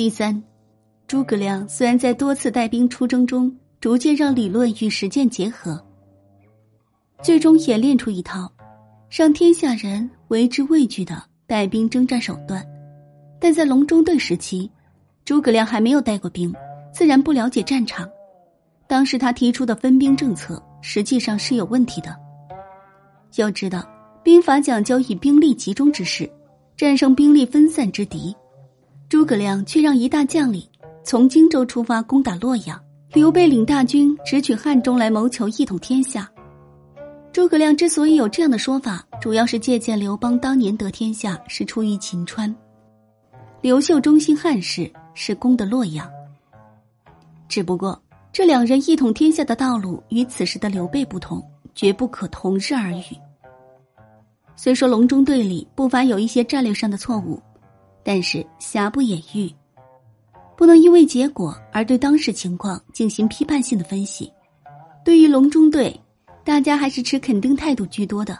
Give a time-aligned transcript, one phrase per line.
[0.00, 0.42] 第三，
[1.06, 5.78] 诸葛亮虽然在多次带兵出征中逐渐让理论与实践结合，
[7.22, 8.50] 最终演练出一套
[9.10, 12.66] 让天下人为之畏惧的带兵征战手段，
[13.38, 14.70] 但在隆中对时期，
[15.26, 16.50] 诸葛亮还没有带过兵，
[16.94, 18.08] 自然不了解战场。
[18.86, 22.16] 当时他提出的分兵政策实际上是有问题的。
[23.36, 23.86] 要知道，
[24.24, 26.26] 兵法讲究以兵力集中之势
[26.74, 28.34] 战胜兵力分散之敌。
[29.20, 30.66] 诸葛亮却让一大将领
[31.04, 36.26] 从荆州出发攻打洛阳，刘备领大军直取汉中来谋求一统天下。
[37.30, 42.56] 诸葛亮之所以有这样的说法，主要是借鉴刘邦当年得天下是出于秦川，
[43.60, 46.10] 刘秀忠心汉室是攻的洛阳。
[47.46, 53.14] 只不过这两人一统天下的道路与此时的刘备不同，绝不可同日而语。
[54.56, 57.38] 虽说隆中对里不乏有一些战略上的错误。
[58.02, 59.50] 但是瑕不掩瑜，
[60.56, 64.32] 不能因为结果而对当时情况进行批判性的分析。
[65.04, 65.98] 对于隆中对，
[66.44, 68.38] 大家还是持肯定态度居多的。